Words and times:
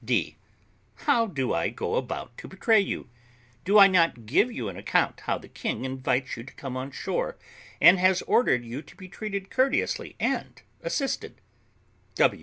D. 0.03 0.35
How 1.05 1.27
do 1.27 1.53
I 1.53 1.69
go 1.69 1.93
about 1.93 2.35
to 2.39 2.47
betray 2.47 2.79
you? 2.79 3.07
Do 3.63 3.77
I 3.77 3.85
not 3.85 4.25
give 4.25 4.51
you 4.51 4.67
an 4.67 4.75
account 4.75 5.19
how 5.27 5.37
the 5.37 5.47
king 5.47 5.85
invites 5.85 6.35
you 6.35 6.43
to 6.43 6.53
come 6.55 6.75
on 6.75 6.89
shore, 6.89 7.37
and 7.79 7.99
has 7.99 8.23
ordered 8.23 8.65
you 8.65 8.81
to 8.81 8.95
be 8.95 9.07
treated 9.07 9.51
courteously 9.51 10.15
and 10.19 10.59
assisted? 10.81 11.39